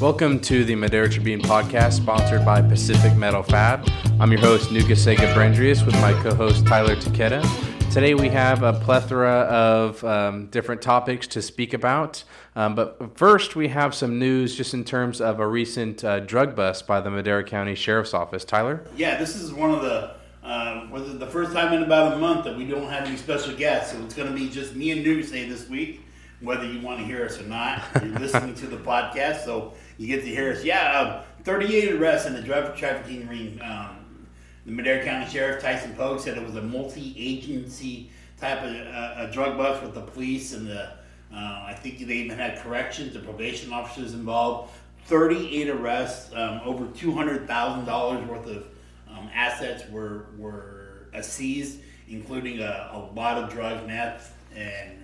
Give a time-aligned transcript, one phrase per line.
[0.00, 3.84] Welcome to the Madera Tribune podcast, sponsored by Pacific Metal Fab.
[4.20, 7.42] I'm your host, Nugesse Ghebrendrias, with my co host, Tyler Takeda.
[7.92, 12.22] Today, we have a plethora of um, different topics to speak about.
[12.54, 16.54] Um, but first, we have some news just in terms of a recent uh, drug
[16.54, 18.44] bust by the Madera County Sheriff's Office.
[18.44, 18.86] Tyler?
[18.94, 22.18] Yeah, this is one of the uh, was it the first time in about a
[22.18, 23.94] month that we don't have any special guests.
[23.94, 26.02] So it's going to be just me and Nugasega this week
[26.40, 27.82] whether you want to hear us or not.
[28.02, 30.64] You're listening to the podcast, so you get to hear us.
[30.64, 33.60] Yeah, um, 38 arrests in the drug trafficking ring.
[33.62, 34.26] Um,
[34.64, 39.30] the Madera County Sheriff Tyson Pogue said it was a multi-agency type of uh, a
[39.32, 40.92] drug bust with the police and the.
[41.30, 44.72] Uh, I think they even had corrections, the probation officers involved.
[45.04, 48.66] 38 arrests, um, over $200,000 worth of
[49.10, 54.97] um, assets were were seized, including a, a lot of drugs, meth, and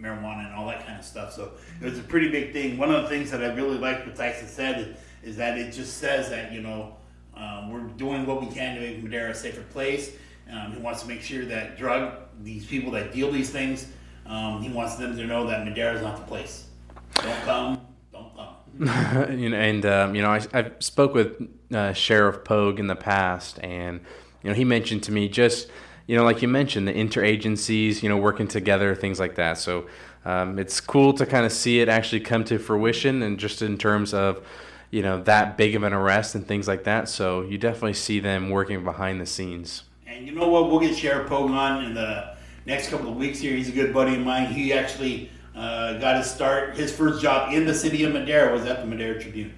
[0.00, 1.32] marijuana and all that kind of stuff.
[1.32, 2.76] So it was a pretty big thing.
[2.76, 5.98] One of the things that I really liked what Tyson said is that it just
[5.98, 6.96] says that, you know,
[7.36, 10.12] um, we're doing what we can to make Madera a safer place.
[10.50, 12.12] Um, he wants to make sure that drug,
[12.42, 13.88] these people that deal these things,
[14.26, 16.66] um, he wants them to know that Madera is not the place.
[17.14, 17.80] Don't come,
[18.12, 18.48] don't come.
[19.38, 22.96] you know, and um, you know, I, I spoke with uh, Sheriff Pogue in the
[22.96, 24.00] past, and
[24.42, 25.68] you know, he mentioned to me just
[26.06, 29.58] you know, like you mentioned, the interagencies, you know, working together, things like that.
[29.58, 29.86] So
[30.24, 33.76] um, it's cool to kind of see it actually come to fruition, and just in
[33.76, 34.46] terms of,
[34.90, 37.08] you know, that big of an arrest and things like that.
[37.08, 39.82] So you definitely see them working behind the scenes.
[40.06, 40.70] And you know what?
[40.70, 43.56] We'll get Sheriff Pogue on in the next couple of weeks here.
[43.56, 44.46] He's a good buddy of mine.
[44.52, 46.76] He actually uh, got his start.
[46.76, 49.54] His first job in the city of Madera was at the Madera Tribune.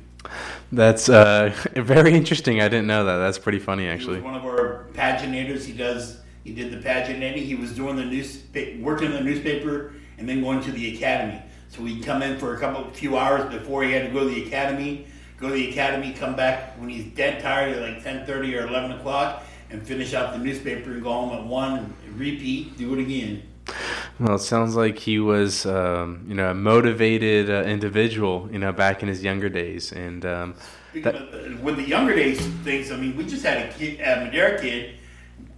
[0.72, 2.60] That's uh, very interesting.
[2.60, 3.18] I didn't know that.
[3.18, 4.20] That's pretty funny, actually.
[4.20, 5.64] one of our paginators.
[5.64, 7.44] He does he did the paginating.
[7.44, 8.42] He was doing the news,
[8.80, 11.42] working in the newspaper, and then going to the academy.
[11.68, 14.34] So he'd come in for a couple, few hours before he had to go to
[14.34, 15.06] the academy.
[15.38, 18.66] Go to the academy, come back when he's dead tired at like ten thirty or
[18.66, 21.94] eleven o'clock, and finish out the newspaper and go home at one.
[22.06, 23.42] And repeat, do it again.
[24.18, 28.72] Well, it sounds like he was, um, you know, a motivated uh, individual, you know,
[28.72, 29.92] back in his younger days.
[29.92, 30.54] And um,
[30.94, 31.30] that...
[31.30, 34.58] the, with the younger days things, I mean, we just had a kid, a Madera
[34.60, 34.94] kid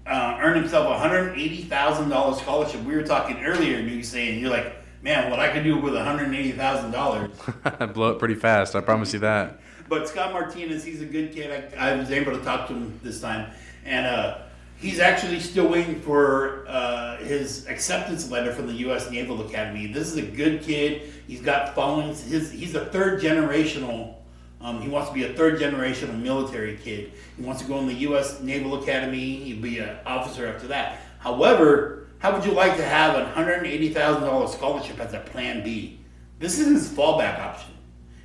[0.06, 2.82] uh, earned himself a hundred eighty thousand dollars scholarship.
[2.84, 4.72] We were talking earlier, and you saying you're like,
[5.02, 7.30] man, what I could do with one hundred eighty thousand dollars.
[7.64, 8.74] I blow it pretty fast.
[8.74, 9.60] I promise you that.
[9.88, 11.74] But Scott Martinez, he's a good kid.
[11.76, 13.50] I, I was able to talk to him this time,
[13.84, 14.38] and uh,
[14.76, 19.10] he's actually still waiting for uh, his acceptance letter from the U.S.
[19.10, 19.88] Naval Academy.
[19.88, 21.12] This is a good kid.
[21.26, 22.22] He's got followings.
[22.22, 24.14] His he's a third generational
[24.62, 27.12] um, he wants to be a third generation military kid.
[27.36, 28.40] He wants to go in the U.S.
[28.40, 29.36] Naval Academy.
[29.36, 31.00] He'll be an officer after that.
[31.18, 36.00] However, how would you like to have a $180,000 scholarship as a plan B?
[36.38, 37.72] This is his fallback option.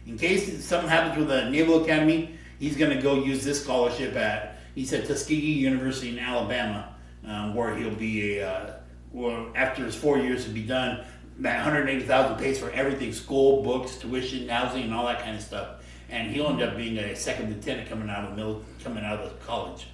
[0.05, 4.15] In case something happens with the Naval Academy, he's going to go use this scholarship
[4.15, 6.93] at, he said, Tuskegee University in Alabama,
[7.25, 8.73] um, where he'll be a, uh,
[9.13, 11.05] well, after his four years to be done,
[11.39, 15.81] that 180,000 pays for everything, school, books, tuition, housing, and all that kind of stuff
[16.09, 19.87] and he'll end up being a second lieutenant coming out of coming out of college.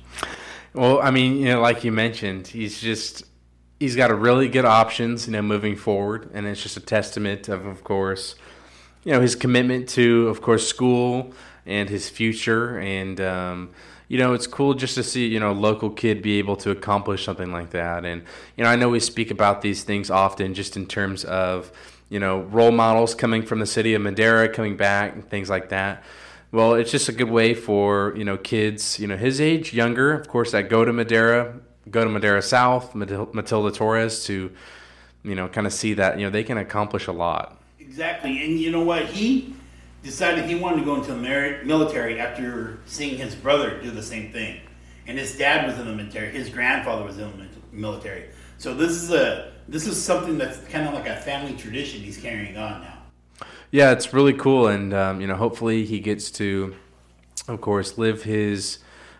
[0.73, 3.25] Well, I mean, you know, like you mentioned, he's just
[3.79, 7.49] he's got a really good options, you know, moving forward, and it's just a testament
[7.49, 8.35] of, of course,
[9.03, 11.33] you know, his commitment to, of course, school
[11.65, 13.71] and his future, and um,
[14.07, 16.71] you know, it's cool just to see you know a local kid be able to
[16.71, 18.23] accomplish something like that, and
[18.55, 21.71] you know, I know we speak about these things often, just in terms of
[22.11, 25.69] you know, role models coming from the city of Madera coming back and things like
[25.69, 26.03] that.
[26.51, 30.11] Well, it's just a good way for, you know, kids, you know, his age, younger,
[30.11, 31.57] of course, that go to Madera,
[31.89, 34.51] go to Madera South, Matilda Torres to,
[35.23, 37.61] you know, kind of see that, you know, they can accomplish a lot.
[37.79, 38.43] Exactly.
[38.43, 39.05] And you know what?
[39.05, 39.55] He
[40.03, 44.33] decided he wanted to go into the military after seeing his brother do the same
[44.33, 44.59] thing.
[45.07, 48.25] And his dad was in the military, his grandfather was in the military.
[48.57, 52.17] So this is a this is something that's kind of like a family tradition he's
[52.17, 52.97] carrying on now.
[53.71, 56.75] Yeah, it's really cool, and um, you know, hopefully he gets to,
[57.47, 58.79] of course, live his,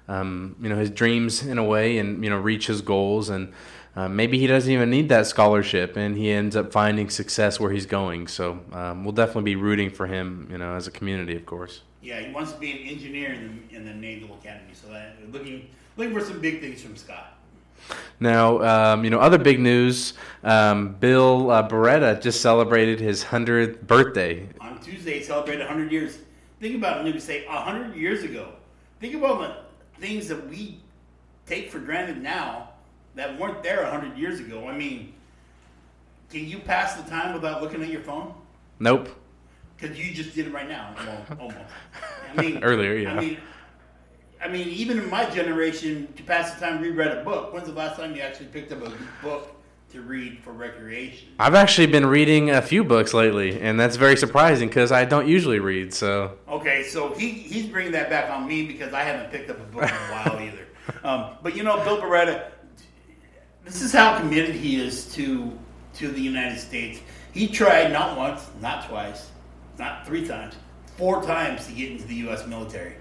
[0.09, 3.53] um, you know, his dreams in a way, and you know, reach his goals, and
[3.95, 7.71] uh, maybe he doesn't even need that scholarship, and he ends up finding success where
[7.71, 8.27] he's going.
[8.27, 11.81] So um, we'll definitely be rooting for him, you know, as a community, of course.
[12.01, 15.15] Yeah, he wants to be an engineer in the, in the Naval Academy, so that,
[15.31, 17.38] looking looking for some big things from Scott.
[18.19, 20.13] Now, um, you know, other big news
[20.44, 24.48] um, Bill uh, Beretta just celebrated his 100th birthday.
[24.60, 26.18] On Tuesday, he celebrated 100 years.
[26.60, 28.54] Think about it, say 100 years ago.
[29.00, 29.39] Think about
[29.95, 30.80] the things that we
[31.48, 32.69] take for granted now
[33.16, 34.68] that weren't there 100 years ago.
[34.68, 35.13] I mean,
[36.30, 38.34] can you pass the time without looking at your phone?
[38.80, 39.10] Nope.
[39.77, 41.60] because you just did it right now, well, almost.
[42.38, 43.13] I mean, Earlier, yeah.
[43.13, 43.38] I mean,
[44.43, 47.53] I mean, even in my generation, to pass the time, reread a book.
[47.53, 48.91] When's the last time you actually picked up a
[49.21, 49.55] book
[49.91, 51.27] to read for recreation?
[51.38, 55.27] I've actually been reading a few books lately, and that's very surprising because I don't
[55.27, 55.93] usually read.
[55.93, 59.59] So Okay, so he, he's bringing that back on me because I haven't picked up
[59.59, 60.65] a book in a while either.
[61.03, 62.49] Um, but you know, Bill Beretta,
[63.63, 65.57] this is how committed he is to
[65.95, 66.99] to the United States.
[67.33, 69.29] He tried not once, not twice,
[69.77, 70.55] not three times,
[70.97, 72.47] four times to get into the U.S.
[72.47, 72.95] military.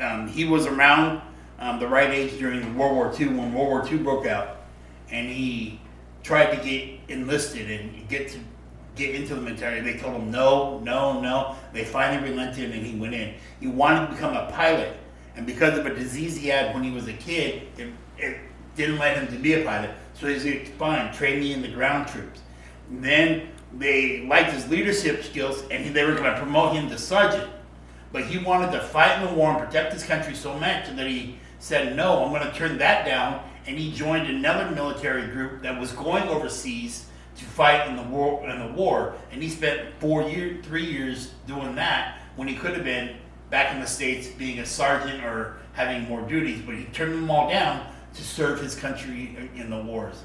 [0.00, 1.20] Um, he was around
[1.58, 4.62] um, the right age during World War II when World War II broke out,
[5.10, 5.80] and he
[6.22, 8.38] tried to get enlisted and get to
[8.96, 9.80] get into the military.
[9.80, 11.56] They told him no, no, no.
[11.72, 13.34] They finally relented, and he went in.
[13.60, 14.96] He wanted to become a pilot,
[15.36, 17.88] and because of a disease he had when he was a kid, it,
[18.18, 18.38] it
[18.76, 19.90] didn't let him to be a pilot.
[20.14, 22.40] So he's fine, train me in the ground troops.
[22.88, 23.48] And then
[23.78, 27.50] they liked his leadership skills, and they were going to promote him to sergeant.
[28.12, 31.06] But he wanted to fight in the war and protect his country so much that
[31.06, 35.62] he said, "No, I'm going to turn that down." And he joined another military group
[35.62, 38.48] that was going overseas to fight in the war.
[38.48, 42.72] In the war, and he spent four years, three years doing that when he could
[42.72, 43.16] have been
[43.50, 46.60] back in the states being a sergeant or having more duties.
[46.64, 50.16] But he turned them all down to serve his country in the wars.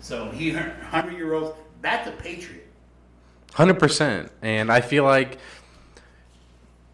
[0.00, 2.66] So he, 100 year old, that's a patriot.
[3.54, 5.38] Hundred percent, and I feel like,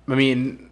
[0.08, 0.70] I mean,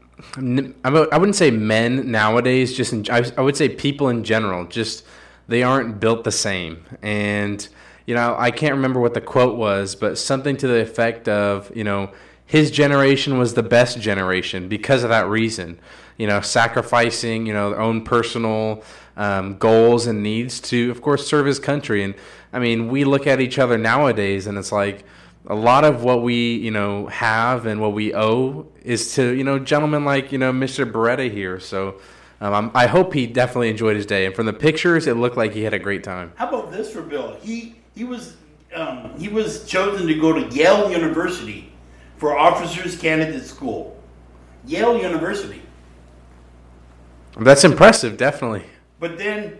[0.84, 2.76] I wo- I wouldn't say men nowadays.
[2.76, 4.64] Just in, I, I would say people in general.
[4.66, 5.04] Just
[5.48, 7.66] they aren't built the same, and
[8.06, 11.74] you know I can't remember what the quote was, but something to the effect of
[11.76, 12.10] you know
[12.46, 15.78] his generation was the best generation because of that reason.
[16.16, 18.84] You know, sacrificing you know their own personal
[19.16, 22.02] um, goals and needs to, of course, serve his country.
[22.02, 22.14] And
[22.52, 25.04] I mean, we look at each other nowadays, and it's like
[25.46, 29.44] a lot of what we you know have and what we owe is to you
[29.44, 30.90] know gentlemen like you know Mr.
[30.90, 31.60] Beretta here.
[31.60, 32.00] So
[32.40, 34.26] um, I'm, I hope he definitely enjoyed his day.
[34.26, 36.32] And from the pictures, it looked like he had a great time.
[36.36, 37.36] How about this for Bill?
[37.42, 38.36] He he was
[38.74, 41.72] um, he was chosen to go to Yale University
[42.16, 44.00] for officers candidate school.
[44.66, 45.62] Yale University.
[47.38, 48.64] That's impressive, definitely.
[49.00, 49.58] But then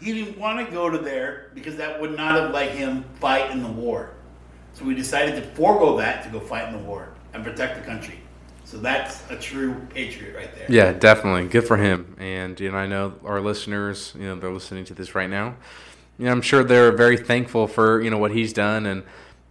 [0.00, 3.50] he didn't want to go to there because that would not have let him fight
[3.50, 4.10] in the war.
[4.74, 7.84] So we decided to forego that to go fight in the war and protect the
[7.84, 8.18] country.
[8.64, 10.66] So that's a true patriot right there.
[10.68, 11.46] Yeah, definitely.
[11.48, 12.16] Good for him.
[12.18, 15.56] And you know, I know our listeners, you know, they're listening to this right now.
[16.18, 19.02] You know, I'm sure they're very thankful for you know what he's done, and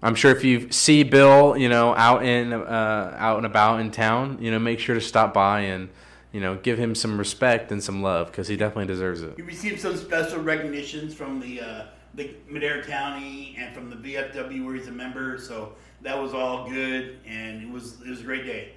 [0.01, 3.91] I'm sure if you see Bill, you know, out in uh, out and about in
[3.91, 5.89] town, you know, make sure to stop by and
[6.31, 9.33] you know give him some respect and some love because he definitely deserves it.
[9.35, 11.83] He received some special recognitions from the uh,
[12.13, 15.37] the Madera County and from the VFW where he's a member.
[15.37, 18.73] So that was all good, and it was it was a great day.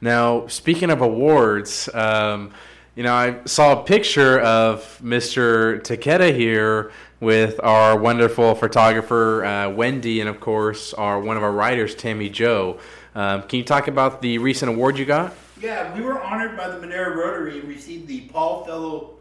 [0.00, 2.52] Now, speaking of awards, um,
[2.94, 5.80] you know, I saw a picture of Mr.
[5.80, 11.52] Takeda here with our wonderful photographer uh, Wendy, and of course, our one of our
[11.52, 12.78] writers, Tammy Joe.
[13.14, 15.34] Um, can you talk about the recent award you got?
[15.60, 19.14] Yeah, we were honored by the Madera Rotary and received the Paul Fellow,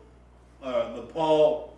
[0.61, 1.76] uh, the Paul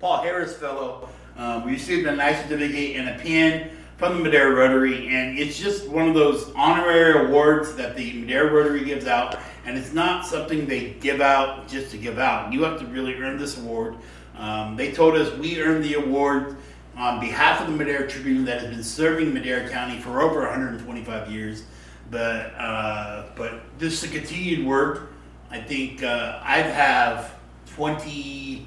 [0.00, 1.10] Paul Harris Fellow.
[1.36, 5.58] Um, we received a nice certificate and a pin from the Madera Rotary, and it's
[5.58, 10.26] just one of those honorary awards that the Madera Rotary gives out, and it's not
[10.26, 12.50] something they give out just to give out.
[12.50, 13.94] You have to really earn this award.
[14.38, 16.56] Um, they told us we earned the award
[16.96, 21.30] on behalf of the Madera Tribune that has been serving Madera County for over 125
[21.30, 21.64] years.
[22.10, 25.12] But uh, but this is a continued work.
[25.50, 27.34] I think uh, I have
[27.74, 28.66] 20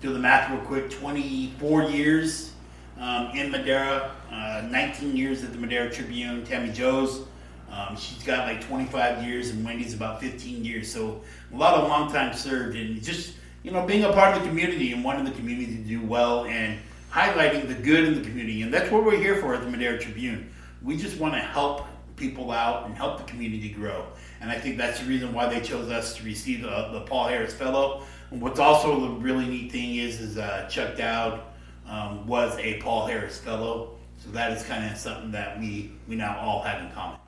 [0.00, 2.52] do the math real quick 24 years
[3.00, 7.22] um, in Madera, uh, 19 years at the Madera Tribune, Tammy Joe's.
[7.70, 10.92] Um, she's got like 25 years, and Wendy's about 15 years.
[10.92, 11.20] So
[11.52, 14.48] a lot of long time served, and just you know being a part of the
[14.48, 16.78] community and wanting the community to do well and
[17.12, 19.98] highlighting the good in the community, and that's what we're here for at the Madera
[19.98, 20.50] Tribune.
[20.82, 21.86] We just want to help
[22.18, 24.06] people out and help the community grow,
[24.40, 27.28] and I think that's the reason why they chose us to receive the, the Paul
[27.28, 28.02] Harris Fellow.
[28.30, 31.40] And what's also the really neat thing is, is uh, Chuck Dowd
[31.88, 36.16] um, was a Paul Harris Fellow, so that is kind of something that we we
[36.16, 37.18] now all have in common.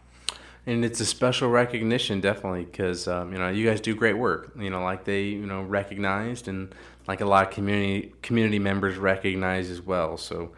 [0.67, 4.53] And it's a special recognition, definitely, because um, you know you guys do great work.
[4.59, 6.75] You know, like they you know recognized, and
[7.09, 10.19] like a lot of community community members recognize as well.
[10.19, 10.51] So,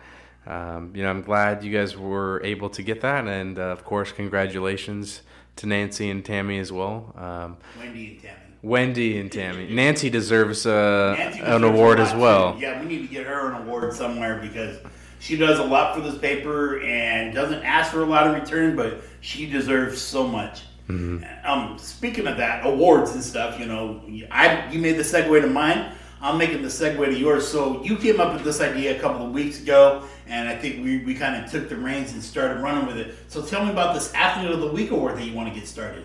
[0.47, 3.85] um, you know, I'm glad you guys were able to get that, and uh, of
[3.85, 5.23] course, congratulations
[5.57, 7.13] to Nancy and Tammy as well.
[7.17, 8.39] Um, Wendy and Tammy.
[8.63, 9.69] Wendy and Tammy.
[9.69, 12.57] Nancy deserves uh, Nancy an deserves award as well.
[12.59, 14.79] Yeah, we need to get her an award somewhere because
[15.23, 18.75] She does a lot for this paper and doesn't ask for a lot in return,
[18.75, 20.63] but she deserves so much.
[20.89, 21.25] Mm-hmm.
[21.49, 25.47] Um, speaking of that, awards and stuff, you know, I you made the segue to
[25.47, 25.93] mine.
[26.23, 27.47] I'm making the segue to yours.
[27.47, 30.85] So you came up with this idea a couple of weeks ago, and I think
[30.85, 33.15] we, we kind of took the reins and started running with it.
[33.29, 35.69] So tell me about this Athlete of the Week award that you want to get
[35.69, 36.05] started.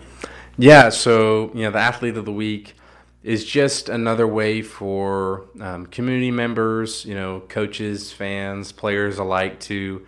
[0.58, 2.74] Yeah, so you know the Athlete of the Week
[3.22, 10.06] is just another way for um, community members, you know, coaches, fans, players alike to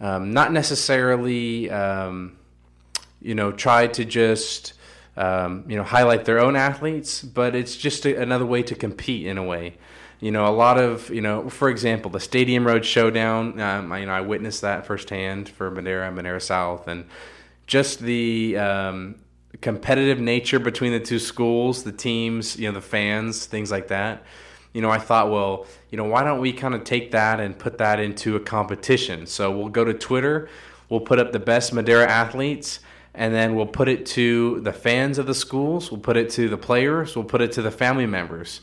[0.00, 2.36] um, not necessarily, um,
[3.20, 4.72] you know, try to just,
[5.16, 9.26] um, you know, highlight their own athletes, but it's just a, another way to compete
[9.26, 9.76] in a way.
[10.20, 14.00] You know, a lot of, you know, for example, the Stadium Road Showdown, um, I,
[14.00, 17.06] you know, I witnessed that firsthand for Madera, Madera South, and
[17.66, 19.16] just the, um,
[19.60, 24.24] competitive nature between the two schools, the teams, you know, the fans, things like that.
[24.72, 27.58] You know, I thought, well, you know, why don't we kind of take that and
[27.58, 29.26] put that into a competition?
[29.26, 30.48] So we'll go to Twitter,
[30.88, 32.80] we'll put up the best Madera athletes,
[33.14, 36.48] and then we'll put it to the fans of the schools, we'll put it to
[36.48, 38.60] the players, we'll put it to the family members.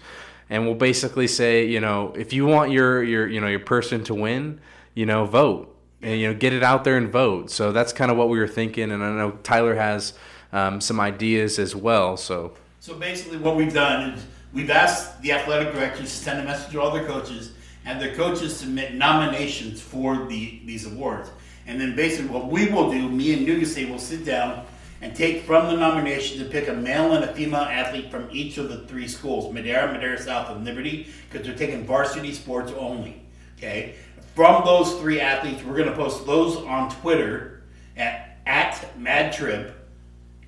[0.50, 4.04] And we'll basically say, you know, if you want your your you know your person
[4.06, 4.62] to win,
[4.94, 7.52] you know, vote and you know get it out there and vote.
[7.52, 8.92] So that's kind of what we were thinking.
[8.92, 10.14] And I know Tyler has
[10.54, 12.18] um, some ideas as well.
[12.18, 16.44] So, so basically, what we've done is we've asked the athletic directors to send a
[16.44, 17.52] message to all their coaches,
[17.86, 21.30] and their coaches submit nominations for the these awards.
[21.68, 24.66] And then basically, what we will do, me and Nugesse will sit down
[25.02, 28.58] and take from the nominations to pick a male and a female athlete from each
[28.58, 33.22] of the three schools Madera, Madera South, and Liberty, because they're taking varsity sports only.
[33.58, 33.96] Okay?
[34.34, 37.62] From those three athletes, we're going to post those on Twitter
[37.96, 39.74] at, at MadTrib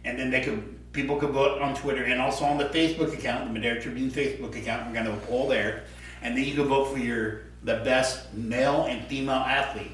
[0.06, 3.46] and then they could people could vote on Twitter and also on the Facebook account,
[3.46, 4.88] the Madera Tribune Facebook account.
[4.88, 5.84] We're going to poll there,
[6.22, 9.92] and then you can vote for your the best male and female athlete.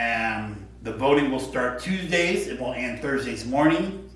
[0.00, 2.46] And the voting will start Tuesdays.
[2.46, 4.08] It will end Thursdays morning.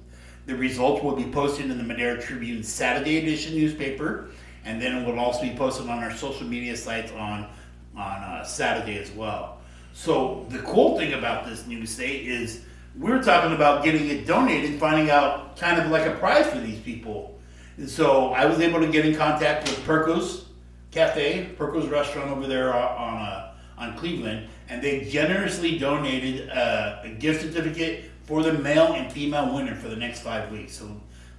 [0.47, 4.31] The results will be posted in the Madera Tribune Saturday edition newspaper,
[4.65, 7.47] and then it will also be posted on our social media sites on
[7.95, 9.59] on uh, Saturday as well.
[9.93, 12.63] So the cool thing about this news day is
[12.99, 16.61] we are talking about getting it donated, finding out kind of like a prize for
[16.61, 17.39] these people.
[17.77, 20.47] And so I was able to get in contact with Perko's
[20.93, 27.09] Cafe, Perko's restaurant over there on uh, on Cleveland, and they generously donated uh, a
[27.11, 30.77] gift certificate for the male and female winner for the next five weeks.
[30.77, 30.89] So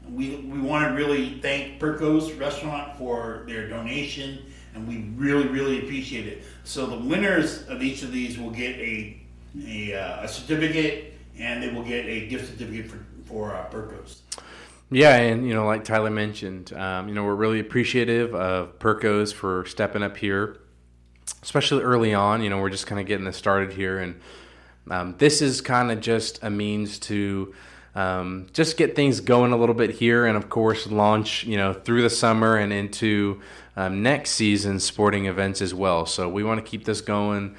[0.10, 4.40] we, we want to really thank Perko's restaurant for their donation,
[4.76, 6.44] and we really, really appreciate it.
[6.64, 9.20] So the winners of each of these will get a,
[9.66, 14.20] a, uh, a certificate and they will get a gift certificate for for uh, Perkos.
[14.92, 19.34] Yeah, and you know, like Tyler mentioned, um, you know, we're really appreciative of Perkos
[19.34, 20.60] for stepping up here,
[21.46, 22.44] especially early on.
[22.44, 24.20] You know, we're just kind of getting this started here, and
[24.92, 27.56] um, this is kind of just a means to
[27.96, 31.72] um, just get things going a little bit here, and of course, launch you know
[31.74, 33.40] through the summer and into
[33.78, 36.06] um, next season's sporting events as well.
[36.06, 37.56] So we want to keep this going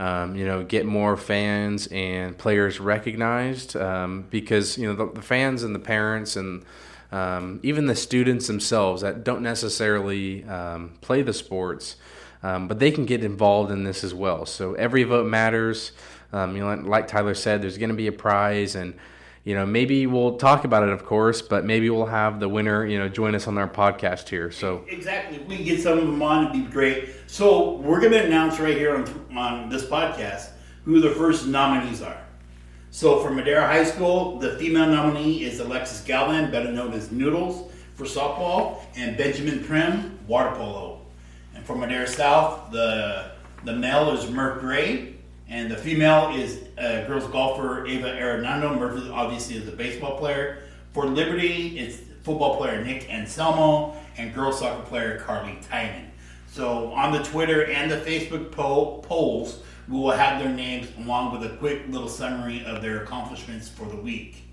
[0.00, 5.20] um, you know, get more fans and players recognized um, because you know the, the,
[5.20, 6.64] fans and the parents and
[7.12, 11.96] um, even the students themselves that don't necessarily um, play the sports,
[12.42, 14.46] um, but they can get involved in this as well.
[14.46, 15.92] So every vote matters.
[16.32, 18.94] Um, you know, like Tyler said, there's going to be a prize and
[19.42, 22.84] you know, maybe we'll talk about it, of course, but maybe we'll have the winner,
[22.84, 24.50] you know, join us on our podcast here.
[24.50, 27.08] So exactly, if we can get some of them on, it'd be great.
[27.26, 30.50] So we're going to announce right here on, on this podcast
[30.84, 32.22] who the first nominees are.
[32.90, 37.72] So for Madera High School, the female nominee is Alexis Galvan, better known as Noodles
[37.94, 40.99] for softball, and Benjamin Prim, water polo.
[41.60, 43.32] And for Madera South, the
[43.64, 48.78] the male is Murph Gray, and the female is uh, girls golfer Ava Arenado.
[48.78, 50.62] Murphy obviously is a baseball player.
[50.94, 56.10] For Liberty, it's football player Nick Anselmo and girls soccer player Carly Tynan.
[56.46, 61.38] So on the Twitter and the Facebook poll, polls, we will have their names along
[61.38, 64.44] with a quick little summary of their accomplishments for the week.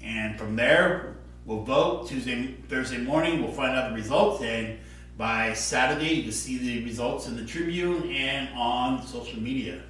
[0.00, 3.42] And from there, we'll vote Tuesday, Thursday morning.
[3.42, 4.78] We'll find out the results, and
[5.16, 9.82] by Saturday, you see the results in the Tribune and on social media.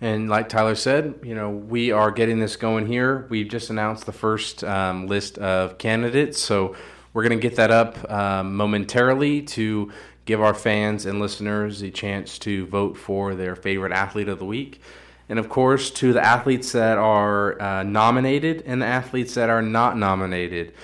[0.00, 3.26] And like Tyler said, you know, we are getting this going here.
[3.30, 6.74] We've just announced the first um, list of candidates, so
[7.12, 9.92] we're going to get that up um, momentarily to
[10.24, 14.44] give our fans and listeners a chance to vote for their favorite athlete of the
[14.44, 14.80] week.
[15.28, 19.62] And of course, to the athletes that are uh, nominated and the athletes that are
[19.62, 20.74] not nominated.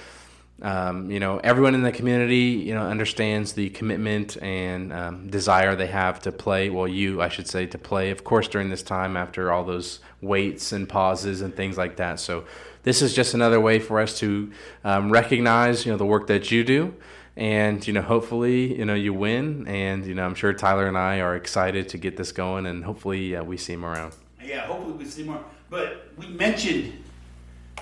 [0.61, 5.77] Um, you know, everyone in the community, you know, understands the commitment and um, desire
[5.77, 6.69] they have to play.
[6.69, 10.01] Well, you, I should say, to play, of course, during this time after all those
[10.21, 12.19] waits and pauses and things like that.
[12.19, 12.45] So,
[12.83, 14.51] this is just another way for us to
[14.83, 16.95] um, recognize, you know, the work that you do,
[17.37, 19.67] and you know, hopefully, you know, you win.
[19.69, 22.85] And you know, I'm sure Tyler and I are excited to get this going, and
[22.85, 24.15] hopefully, uh, we see him around.
[24.43, 25.45] Yeah, hopefully we see more.
[25.71, 27.05] But we mentioned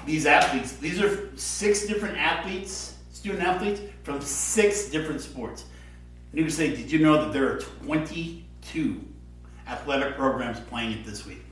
[0.05, 0.77] these athletes.
[0.77, 5.65] These are six different athletes, student athletes from six different sports.
[6.31, 9.05] And you can say, did you know that there are 22
[9.67, 11.43] athletic programs playing it this week?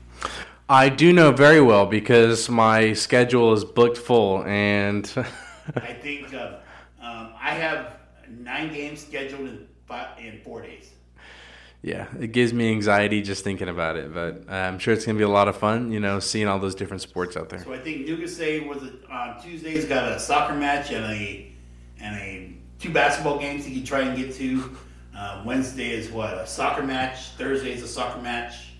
[0.67, 5.05] I do know very well because my schedule is booked full, and
[5.75, 6.57] I think uh,
[7.01, 7.97] um, I have
[8.29, 10.91] nine games scheduled in, five, in four days.
[11.85, 15.19] Yeah, it gives me anxiety just thinking about it, but I'm sure it's going to
[15.19, 17.63] be a lot of fun, you know, seeing all those different sports out there.
[17.63, 21.51] So I think Newcastle was on Tuesday's got a soccer match and a
[21.99, 24.75] and a two basketball games he can try and get to.
[25.15, 27.29] Uh, Wednesday is what a soccer match.
[27.37, 28.71] Thursday is a soccer match.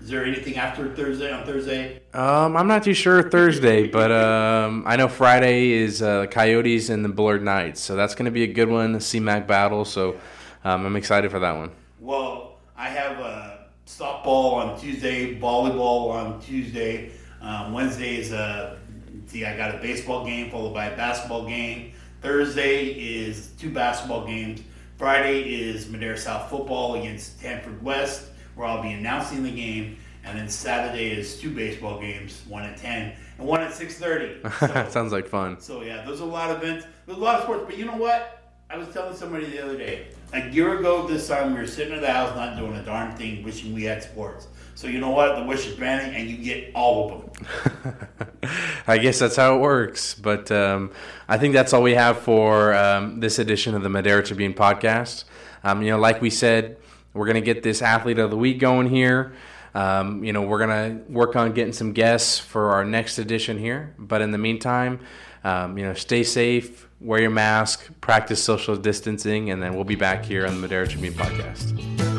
[0.00, 2.00] Is there anything after Thursday on Thursday?
[2.14, 7.04] Um, I'm not too sure Thursday, but um, I know Friday is uh, Coyotes and
[7.04, 9.84] the Blurred Knights, so that's going to be a good one, the CMAC battle.
[9.84, 10.18] So
[10.64, 11.70] um, I'm excited for that one.
[12.00, 12.45] Well,
[12.76, 17.10] I have a softball on Tuesday, volleyball on Tuesday.
[17.40, 18.78] Um, Wednesday is a
[19.26, 21.92] see, I got a baseball game followed by a basketball game.
[22.20, 24.60] Thursday is two basketball games.
[24.98, 29.96] Friday is Madera South football against Hanford West, where I'll be announcing the game.
[30.24, 34.36] And then Saturday is two baseball games, one at ten and one at six thirty.
[34.58, 35.60] So, Sounds like fun.
[35.60, 37.64] So yeah, there's a lot of events, there's a lot of sports.
[37.66, 38.42] But you know what?
[38.68, 40.08] I was telling somebody the other day.
[40.32, 43.16] A year ago this time, we were sitting at the house not doing a darn
[43.16, 44.48] thing, wishing we had sports.
[44.74, 45.36] So you know what?
[45.36, 48.08] The wish is granted, and you get all of them.
[48.86, 50.14] I guess that's how it works.
[50.14, 50.90] But um,
[51.28, 55.24] I think that's all we have for um, this edition of the Madera Tribune podcast.
[55.64, 56.76] Um, you know, like we said,
[57.14, 59.32] we're gonna get this athlete of the week going here.
[59.74, 63.94] Um, you know, we're gonna work on getting some guests for our next edition here.
[63.98, 65.00] But in the meantime,
[65.46, 69.94] um, you know, stay safe, wear your mask, practice social distancing, and then we'll be
[69.94, 72.15] back here on the Madera Tribune podcast.